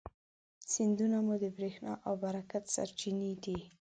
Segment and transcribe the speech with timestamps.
[0.71, 3.59] سیندونه مو د برېښنا او برکت سرچینې دي.